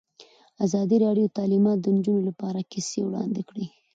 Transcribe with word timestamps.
ازادي 0.65 0.97
راډیو 1.05 1.27
د 1.29 1.35
تعلیمات 1.37 1.77
د 1.81 1.87
نجونو 1.95 2.21
لپاره 2.29 2.67
کیسې 2.71 2.99
وړاندې 3.03 3.41
کړي. 3.49 3.65